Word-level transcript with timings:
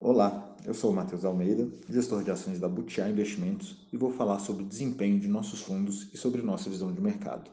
Olá, 0.00 0.56
eu 0.64 0.72
sou 0.72 0.90
o 0.90 0.94
Matheus 0.94 1.24
Almeida, 1.24 1.68
gestor 1.88 2.22
de 2.22 2.30
ações 2.30 2.58
da 2.58 2.68
Butiá 2.68 3.08
Investimentos 3.08 3.86
e 3.92 3.96
vou 3.96 4.12
falar 4.12 4.38
sobre 4.38 4.62
o 4.62 4.66
desempenho 4.66 5.18
de 5.18 5.28
nossos 5.28 5.60
fundos 5.60 6.08
e 6.12 6.16
sobre 6.16 6.42
nossa 6.42 6.70
visão 6.70 6.92
de 6.92 7.00
mercado. 7.00 7.50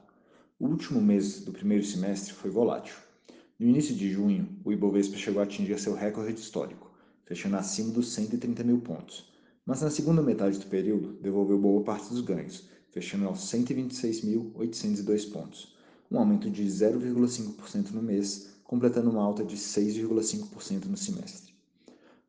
O 0.60 0.68
último 0.68 1.02
mês 1.02 1.42
do 1.42 1.52
primeiro 1.52 1.84
semestre 1.84 2.34
foi 2.34 2.50
volátil. 2.50 2.96
No 3.60 3.68
início 3.68 3.96
de 3.96 4.12
junho, 4.12 4.50
o 4.64 4.72
Ibovespa 4.72 5.18
chegou 5.18 5.40
a 5.42 5.44
atingir 5.44 5.80
seu 5.80 5.94
recorde 5.94 6.40
histórico, 6.40 6.92
fechando 7.26 7.58
acima 7.58 7.92
dos 7.92 8.14
130 8.14 8.64
mil 8.64 8.80
pontos, 8.80 9.32
mas 9.66 9.82
na 9.82 9.90
segunda 9.90 10.22
metade 10.22 10.60
do 10.60 10.66
período 10.68 11.14
devolveu 11.22 11.58
boa 11.58 11.84
parte 11.84 12.10
dos 12.10 12.22
ganhos, 12.22 12.68
fechando 12.92 13.28
aos 13.28 13.40
126.802 13.52 15.32
pontos, 15.32 15.74
um 16.14 16.20
aumento 16.20 16.48
de 16.48 16.64
0,5% 16.64 17.90
no 17.92 18.04
mês, 18.04 18.50
completando 18.64 19.10
uma 19.10 19.24
alta 19.24 19.44
de 19.44 19.58
6,5% 19.58 20.86
no 20.86 20.96
semestre. 20.96 21.52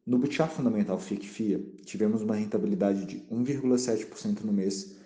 No 0.07 0.19
Butiá 0.19 0.49
Fundamental 0.49 0.99
FIC-FIA, 0.99 1.63
tivemos 1.85 2.23
uma 2.23 2.35
rentabilidade 2.35 3.05
de 3.05 3.21
1,7% 3.31 4.41
no 4.41 4.53
mês, 4.53 4.97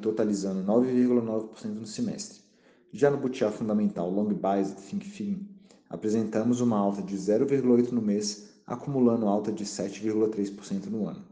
totalizando 0.00 0.64
9,9% 0.64 1.64
no 1.66 1.86
semestre. 1.86 2.40
Já 2.90 3.10
no 3.10 3.18
Butiá 3.18 3.50
Fundamental 3.50 4.08
Long 4.10 4.32
Biased 4.32 4.80
FINC-FIN, 4.80 5.46
apresentamos 5.90 6.62
uma 6.62 6.78
alta 6.78 7.02
de 7.02 7.16
0,8% 7.16 7.90
no 7.90 8.00
mês, 8.00 8.54
acumulando 8.66 9.28
alta 9.28 9.52
de 9.52 9.64
7,3% 9.64 10.86
no 10.86 11.06
ano. 11.06 11.22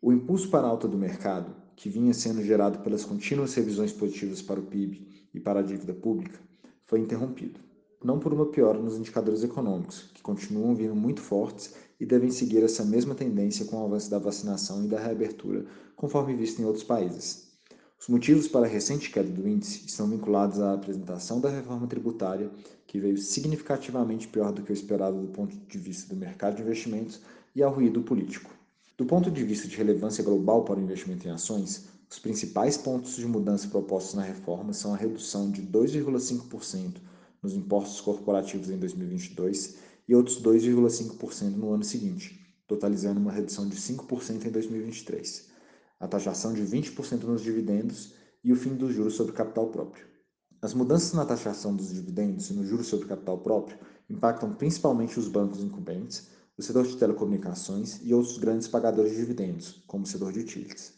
O 0.00 0.12
impulso 0.12 0.48
para 0.48 0.66
a 0.66 0.70
alta 0.70 0.86
do 0.86 0.96
mercado, 0.96 1.54
que 1.76 1.88
vinha 1.88 2.14
sendo 2.14 2.42
gerado 2.42 2.78
pelas 2.80 3.04
contínuas 3.04 3.54
revisões 3.54 3.92
positivas 3.92 4.40
para 4.40 4.60
o 4.60 4.64
PIB 4.64 5.06
e 5.32 5.40
para 5.40 5.60
a 5.60 5.62
dívida 5.62 5.92
pública, 5.92 6.38
foi 6.86 7.00
interrompido. 7.00 7.60
Não 8.02 8.18
por 8.18 8.32
uma 8.32 8.46
piora 8.46 8.78
nos 8.78 8.96
indicadores 8.96 9.42
econômicos, 9.42 10.10
que 10.14 10.22
continuam 10.22 10.74
vindo 10.74 10.94
muito 10.94 11.20
fortes 11.20 11.74
e 11.98 12.04
devem 12.04 12.30
seguir 12.30 12.62
essa 12.62 12.84
mesma 12.84 13.14
tendência 13.14 13.64
com 13.64 13.80
o 13.80 13.84
avanço 13.84 14.10
da 14.10 14.18
vacinação 14.18 14.84
e 14.84 14.88
da 14.88 15.00
reabertura, 15.00 15.64
conforme 15.96 16.34
visto 16.34 16.60
em 16.60 16.66
outros 16.66 16.84
países. 16.84 17.44
Os 17.98 18.08
motivos 18.08 18.46
para 18.46 18.66
a 18.66 18.68
recente 18.68 19.10
queda 19.10 19.30
do 19.30 19.48
índice 19.48 19.86
estão 19.86 20.06
vinculados 20.06 20.60
à 20.60 20.74
apresentação 20.74 21.40
da 21.40 21.48
reforma 21.48 21.86
tributária, 21.86 22.50
que 22.86 23.00
veio 23.00 23.16
significativamente 23.16 24.28
pior 24.28 24.52
do 24.52 24.62
que 24.62 24.70
o 24.70 24.74
esperado 24.74 25.18
do 25.18 25.28
ponto 25.28 25.56
de 25.56 25.78
vista 25.78 26.14
do 26.14 26.20
mercado 26.20 26.56
de 26.56 26.62
investimentos, 26.62 27.22
e 27.56 27.62
ao 27.62 27.72
ruído 27.72 28.02
político. 28.02 28.50
Do 28.96 29.04
ponto 29.04 29.28
de 29.28 29.42
vista 29.42 29.66
de 29.66 29.76
relevância 29.76 30.22
global 30.22 30.64
para 30.64 30.78
o 30.78 30.82
investimento 30.82 31.26
em 31.26 31.30
ações, 31.32 31.86
os 32.08 32.20
principais 32.20 32.76
pontos 32.76 33.16
de 33.16 33.26
mudança 33.26 33.66
propostos 33.66 34.14
na 34.14 34.22
reforma 34.22 34.72
são 34.72 34.94
a 34.94 34.96
redução 34.96 35.50
de 35.50 35.62
2,5% 35.62 36.94
nos 37.42 37.54
impostos 37.54 38.00
corporativos 38.00 38.70
em 38.70 38.78
2022 38.78 39.78
e 40.06 40.14
outros 40.14 40.40
2,5% 40.40 41.56
no 41.56 41.72
ano 41.72 41.82
seguinte, 41.82 42.40
totalizando 42.68 43.18
uma 43.18 43.32
redução 43.32 43.68
de 43.68 43.74
5% 43.74 44.46
em 44.46 44.50
2023, 44.50 45.50
a 45.98 46.06
taxação 46.06 46.52
de 46.52 46.62
20% 46.62 47.24
nos 47.24 47.42
dividendos 47.42 48.14
e 48.44 48.52
o 48.52 48.56
fim 48.56 48.76
dos 48.76 48.94
juros 48.94 49.14
sobre 49.14 49.32
capital 49.32 49.70
próprio. 49.70 50.06
As 50.62 50.72
mudanças 50.72 51.12
na 51.14 51.26
taxação 51.26 51.74
dos 51.74 51.92
dividendos 51.92 52.48
e 52.48 52.54
no 52.54 52.64
juros 52.64 52.86
sobre 52.86 53.08
capital 53.08 53.38
próprio 53.38 53.76
impactam 54.08 54.54
principalmente 54.54 55.18
os 55.18 55.26
bancos 55.26 55.64
incumbentes, 55.64 56.28
o 56.56 56.62
setor 56.62 56.86
de 56.86 56.96
telecomunicações 56.96 58.00
e 58.02 58.14
outros 58.14 58.38
grandes 58.38 58.68
pagadores 58.68 59.12
de 59.12 59.18
dividendos, 59.18 59.82
como 59.86 60.04
o 60.04 60.06
setor 60.06 60.32
de 60.32 60.40
utilities. 60.40 60.94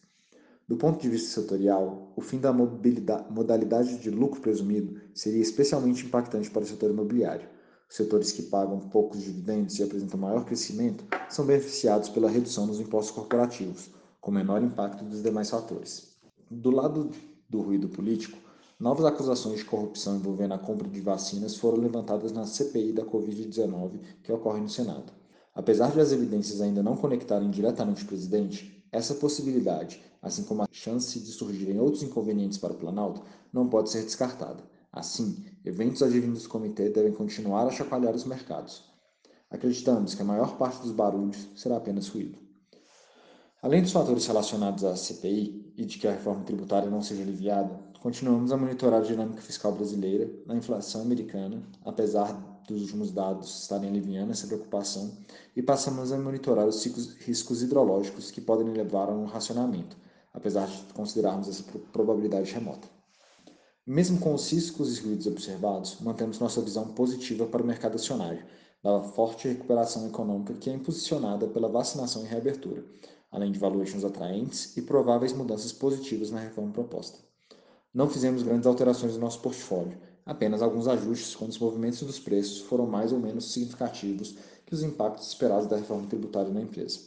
Do 0.68 0.76
ponto 0.76 1.00
de 1.00 1.08
vista 1.08 1.40
setorial, 1.40 2.12
o 2.16 2.20
fim 2.20 2.38
da 2.38 2.52
modalidade 2.52 3.98
de 3.98 4.10
lucro 4.10 4.40
presumido 4.40 5.00
seria 5.14 5.40
especialmente 5.40 6.04
impactante 6.04 6.50
para 6.50 6.64
o 6.64 6.66
setor 6.66 6.90
imobiliário. 6.90 7.48
Os 7.88 7.96
setores 7.96 8.32
que 8.32 8.42
pagam 8.42 8.80
poucos 8.80 9.22
dividendos 9.22 9.78
e 9.78 9.82
apresentam 9.82 10.18
maior 10.18 10.44
crescimento 10.44 11.04
são 11.30 11.46
beneficiados 11.46 12.08
pela 12.08 12.28
redução 12.28 12.66
nos 12.66 12.80
impostos 12.80 13.14
corporativos, 13.14 13.90
com 14.20 14.32
menor 14.32 14.62
impacto 14.62 15.04
dos 15.04 15.22
demais 15.22 15.48
fatores. 15.48 16.16
Do 16.50 16.70
lado 16.70 17.12
do 17.48 17.62
ruído 17.62 17.88
político, 17.88 18.36
novas 18.78 19.06
acusações 19.06 19.60
de 19.60 19.64
corrupção 19.64 20.16
envolvendo 20.16 20.54
a 20.54 20.58
compra 20.58 20.88
de 20.88 21.00
vacinas 21.00 21.56
foram 21.56 21.78
levantadas 21.78 22.32
na 22.32 22.44
CPI 22.44 22.92
da 22.92 23.04
Covid-19 23.04 24.00
que 24.22 24.32
ocorre 24.32 24.60
no 24.60 24.68
Senado. 24.68 25.12
Apesar 25.56 25.90
de 25.90 25.98
as 25.98 26.12
evidências 26.12 26.60
ainda 26.60 26.82
não 26.82 26.98
conectarem 26.98 27.50
diretamente 27.50 28.04
o 28.04 28.06
presidente, 28.06 28.86
essa 28.92 29.14
possibilidade, 29.14 30.02
assim 30.20 30.44
como 30.44 30.62
a 30.62 30.68
chance 30.70 31.18
de 31.18 31.32
surgirem 31.32 31.80
outros 31.80 32.02
inconvenientes 32.02 32.58
para 32.58 32.74
o 32.74 32.76
Planalto, 32.76 33.22
não 33.50 33.66
pode 33.66 33.88
ser 33.88 34.02
descartada. 34.02 34.62
Assim, 34.92 35.46
eventos 35.64 36.02
advindos 36.02 36.42
do 36.42 36.48
comitê 36.50 36.90
devem 36.90 37.10
continuar 37.10 37.66
a 37.66 37.70
chacoalhar 37.70 38.14
os 38.14 38.26
mercados. 38.26 38.84
Acreditamos 39.50 40.14
que 40.14 40.20
a 40.20 40.26
maior 40.26 40.58
parte 40.58 40.82
dos 40.82 40.92
barulhos 40.92 41.48
será 41.56 41.78
apenas 41.78 42.06
ruído. 42.08 42.38
Além 43.62 43.80
dos 43.80 43.92
fatores 43.92 44.26
relacionados 44.26 44.84
à 44.84 44.94
CPI 44.94 45.72
e 45.74 45.86
de 45.86 45.98
que 45.98 46.06
a 46.06 46.12
reforma 46.12 46.44
tributária 46.44 46.90
não 46.90 47.00
seja 47.00 47.22
aliviada, 47.22 47.80
continuamos 48.06 48.52
a 48.52 48.56
monitorar 48.56 49.00
a 49.00 49.04
dinâmica 49.04 49.42
fiscal 49.42 49.72
brasileira, 49.72 50.30
a 50.48 50.54
inflação 50.54 51.02
americana, 51.02 51.60
apesar 51.84 52.32
dos 52.68 52.82
últimos 52.82 53.10
dados 53.10 53.62
estarem 53.62 53.88
aliviando 53.88 54.30
essa 54.30 54.46
preocupação 54.46 55.10
e 55.56 55.60
passamos 55.60 56.12
a 56.12 56.16
monitorar 56.16 56.68
os 56.68 56.84
riscos 56.84 57.62
hidrológicos 57.62 58.30
que 58.30 58.40
podem 58.40 58.68
levar 58.68 59.08
a 59.08 59.12
um 59.12 59.24
racionamento, 59.24 59.96
apesar 60.32 60.68
de 60.68 60.94
considerarmos 60.94 61.48
essa 61.48 61.64
probabilidade 61.92 62.52
remota. 62.52 62.86
Mesmo 63.84 64.20
com 64.20 64.34
os 64.34 64.52
riscos 64.52 64.96
e 64.96 65.00
ruídos 65.00 65.26
observados, 65.26 65.96
mantemos 66.00 66.38
nossa 66.38 66.60
visão 66.60 66.86
positiva 66.86 67.44
para 67.44 67.60
o 67.64 67.66
mercado 67.66 67.96
acionário, 67.96 68.44
da 68.84 69.02
forte 69.02 69.48
recuperação 69.48 70.06
econômica 70.06 70.54
que 70.54 70.70
é 70.70 70.74
impulsionada 70.74 71.48
pela 71.48 71.68
vacinação 71.68 72.22
e 72.22 72.28
reabertura, 72.28 72.84
além 73.32 73.50
de 73.50 73.58
valuations 73.58 74.04
atraentes 74.04 74.76
e 74.76 74.82
prováveis 74.82 75.32
mudanças 75.32 75.72
positivas 75.72 76.30
na 76.30 76.38
reforma 76.38 76.70
proposta. 76.70 77.25
Não 77.96 78.10
fizemos 78.10 78.42
grandes 78.42 78.66
alterações 78.66 79.14
no 79.14 79.20
nosso 79.20 79.40
portfólio, 79.40 79.96
apenas 80.26 80.60
alguns 80.60 80.86
ajustes 80.86 81.34
quando 81.34 81.52
os 81.52 81.58
movimentos 81.58 82.02
dos 82.02 82.18
preços 82.18 82.60
foram 82.60 82.86
mais 82.86 83.10
ou 83.10 83.18
menos 83.18 83.50
significativos 83.50 84.36
que 84.66 84.74
os 84.74 84.82
impactos 84.82 85.28
esperados 85.28 85.66
da 85.66 85.78
reforma 85.78 86.06
tributária 86.06 86.52
na 86.52 86.60
empresa. 86.60 87.00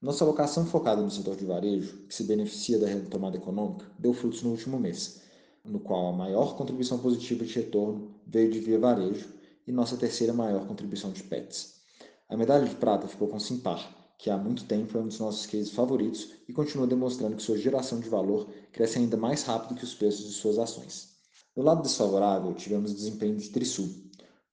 Nossa 0.00 0.24
alocação 0.24 0.64
focada 0.64 1.02
no 1.02 1.10
setor 1.10 1.36
de 1.36 1.44
varejo, 1.44 2.06
que 2.08 2.14
se 2.14 2.24
beneficia 2.24 2.78
da 2.78 2.86
retomada 2.86 3.36
econômica, 3.36 3.84
deu 3.98 4.14
frutos 4.14 4.42
no 4.42 4.52
último 4.52 4.80
mês, 4.80 5.20
no 5.62 5.78
qual 5.78 6.06
a 6.06 6.16
maior 6.16 6.56
contribuição 6.56 6.98
positiva 6.98 7.44
de 7.44 7.52
retorno 7.52 8.14
veio 8.26 8.50
de 8.50 8.60
Via 8.60 8.78
Varejo 8.78 9.28
e 9.66 9.72
nossa 9.72 9.94
terceira 9.94 10.32
maior 10.32 10.66
contribuição 10.66 11.12
de 11.12 11.22
PETs. 11.22 11.82
A 12.30 12.34
medalha 12.34 12.66
de 12.66 12.76
prata 12.76 13.06
ficou 13.06 13.28
com 13.28 13.38
Simpar, 13.38 13.99
que 14.20 14.28
há 14.28 14.36
muito 14.36 14.64
tempo 14.64 14.98
é 14.98 15.00
um 15.00 15.08
dos 15.08 15.18
nossos 15.18 15.46
cases 15.46 15.70
favoritos 15.70 16.32
e 16.46 16.52
continua 16.52 16.86
demonstrando 16.86 17.36
que 17.36 17.42
sua 17.42 17.56
geração 17.56 17.98
de 17.98 18.08
valor 18.08 18.50
cresce 18.70 18.98
ainda 18.98 19.16
mais 19.16 19.42
rápido 19.44 19.74
que 19.74 19.84
os 19.84 19.94
preços 19.94 20.26
de 20.26 20.32
suas 20.32 20.58
ações. 20.58 21.08
Do 21.56 21.62
lado 21.62 21.80
desfavorável, 21.80 22.52
tivemos 22.52 22.92
o 22.92 22.94
desempenho 22.94 23.38
de 23.38 23.48
Trisul. 23.48 23.88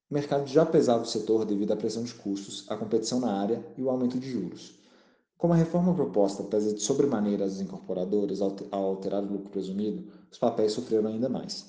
O 0.10 0.14
mercado 0.14 0.48
já 0.48 0.66
pesava 0.66 1.04
o 1.04 1.06
setor 1.06 1.44
devido 1.44 1.74
à 1.74 1.76
pressão 1.76 2.02
de 2.04 2.14
custos, 2.14 2.64
à 2.70 2.78
competição 2.78 3.20
na 3.20 3.42
área 3.42 3.62
e 3.78 3.84
o 3.84 3.90
aumento 3.90 4.18
de 4.18 4.32
juros. 4.32 4.80
Como 5.38 5.54
a 5.54 5.58
reforma 5.58 5.94
proposta 5.94 6.44
pesa 6.44 6.74
de 6.74 6.82
sobremaneira 6.82 7.44
as 7.44 7.60
incorporadoras 7.60 8.40
ao 8.42 8.56
alterar 8.72 9.22
o 9.22 9.34
lucro 9.34 9.50
presumido, 9.50 10.10
os 10.32 10.38
papéis 10.38 10.72
sofreram 10.72 11.10
ainda 11.10 11.28
mais. 11.28 11.66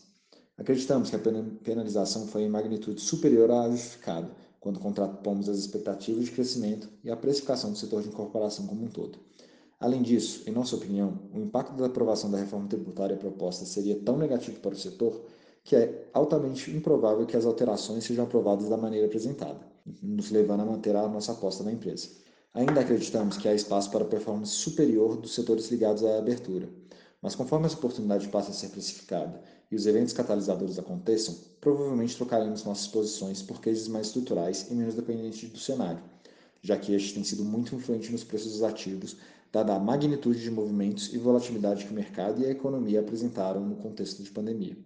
Acreditamos 0.56 1.10
que 1.10 1.16
a 1.16 1.20
penalização 1.64 2.28
foi 2.28 2.42
em 2.42 2.48
magnitude 2.48 3.00
superior 3.00 3.50
à 3.50 3.68
justificada, 3.68 4.30
quando 4.68 4.80
contrapomos 4.80 5.48
as 5.48 5.56
expectativas 5.56 6.26
de 6.26 6.30
crescimento 6.30 6.90
e 7.02 7.10
a 7.10 7.16
precificação 7.16 7.72
do 7.72 7.78
setor 7.78 8.02
de 8.02 8.08
incorporação 8.08 8.66
como 8.66 8.84
um 8.84 8.88
todo. 8.88 9.18
Além 9.80 10.02
disso, 10.02 10.42
em 10.46 10.52
nossa 10.52 10.76
opinião, 10.76 11.20
o 11.32 11.38
impacto 11.38 11.74
da 11.74 11.86
aprovação 11.86 12.30
da 12.30 12.36
reforma 12.36 12.68
tributária 12.68 13.16
proposta 13.16 13.64
seria 13.64 13.96
tão 13.96 14.18
negativo 14.18 14.60
para 14.60 14.74
o 14.74 14.78
setor 14.78 15.24
que 15.64 15.74
é 15.74 16.10
altamente 16.12 16.70
improvável 16.70 17.24
que 17.24 17.36
as 17.36 17.46
alterações 17.46 18.04
sejam 18.04 18.24
aprovadas 18.24 18.68
da 18.68 18.76
maneira 18.76 19.06
apresentada, 19.06 19.60
nos 20.02 20.30
levando 20.30 20.60
a 20.60 20.66
manter 20.66 20.94
a 20.96 21.08
nossa 21.08 21.32
aposta 21.32 21.64
na 21.64 21.72
empresa. 21.72 22.08
Ainda 22.52 22.80
acreditamos 22.80 23.38
que 23.38 23.48
há 23.48 23.54
espaço 23.54 23.90
para 23.90 24.04
performance 24.04 24.52
superior 24.52 25.16
dos 25.16 25.34
setores 25.34 25.70
ligados 25.70 26.04
à 26.04 26.18
abertura, 26.18 26.68
mas 27.22 27.34
conforme 27.34 27.66
essa 27.66 27.76
oportunidade 27.76 28.28
passa 28.28 28.50
a 28.50 28.54
ser 28.54 28.68
precificada 28.68 29.42
e 29.70 29.76
os 29.76 29.86
eventos 29.86 30.12
catalisadores 30.12 30.78
aconteçam, 30.78 31.36
provavelmente 31.60 32.16
trocaremos 32.16 32.64
nossas 32.64 32.86
posições 32.86 33.42
por 33.42 33.60
cases 33.60 33.88
mais 33.88 34.06
estruturais 34.06 34.66
e 34.70 34.74
menos 34.74 34.94
dependentes 34.94 35.50
do 35.50 35.58
cenário, 35.58 36.02
já 36.62 36.76
que 36.76 36.94
este 36.94 37.14
tem 37.14 37.24
sido 37.24 37.44
muito 37.44 37.74
influente 37.74 38.10
nos 38.10 38.24
preços 38.24 38.52
dos 38.52 38.62
ativos, 38.62 39.16
dada 39.52 39.74
a 39.74 39.78
magnitude 39.78 40.40
de 40.40 40.50
movimentos 40.50 41.12
e 41.12 41.18
volatilidade 41.18 41.84
que 41.84 41.92
o 41.92 41.94
mercado 41.94 42.42
e 42.42 42.46
a 42.46 42.50
economia 42.50 43.00
apresentaram 43.00 43.64
no 43.64 43.76
contexto 43.76 44.22
de 44.22 44.30
pandemia. 44.30 44.76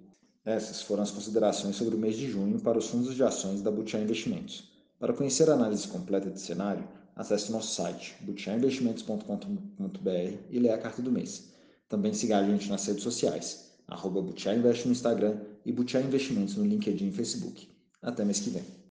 Essas 0.45 0.83
foram 0.83 1.05
as 1.05 1.11
considerações 1.11 1.77
sobre 1.77 1.95
o 1.95 1.99
mês 1.99 2.17
de 2.17 2.29
junho 2.29 2.59
para 2.59 2.79
os 2.79 2.89
fundos 2.89 3.15
de 3.15 3.23
ações 3.23 3.63
da 3.63 3.71
Butiá 3.71 4.01
Investimentos. 4.01 4.71
Para 4.99 5.13
conhecer 5.13 5.49
a 5.49 5.55
análise 5.55 5.87
completa 5.89 6.31
de 6.31 6.41
cenário, 6.41 6.87
acesse 7.15 7.53
nosso 7.53 7.75
site 7.75 8.17
butiainvestimentos.com.br 8.21 10.37
e 10.51 10.59
leia 10.59 10.75
a 10.75 10.79
carta 10.79 11.03
do 11.03 11.13
mês. 11.13 11.53
Também 11.89 12.13
siga 12.13 12.39
a 12.39 12.45
gente 12.45 12.69
nas 12.69 12.87
redes 12.87 13.03
sociais, 13.03 13.72
arroba 13.93 14.23
Butiá 14.23 14.55
Invest 14.55 14.87
no 14.87 14.93
Instagram 14.93 15.37
e 15.65 15.73
Butiá 15.73 16.01
Investimentos 16.01 16.57
no 16.57 16.65
LinkedIn 16.65 17.09
e 17.09 17.13
Facebook. 17.13 17.69
Até 18.03 18.25
mês 18.25 18.41
que 18.41 18.51
vem. 18.51 18.82